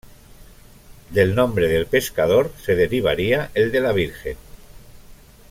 Del 1.11 1.35
nombre 1.35 1.67
del 1.67 1.85
pescador 1.85 2.51
se 2.65 2.73
derivaría 2.73 3.51
el 3.53 3.71
de 3.71 3.81
la 3.81 3.91
Virgen. 3.91 4.35